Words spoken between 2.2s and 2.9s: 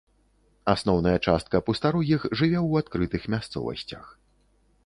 жыве ў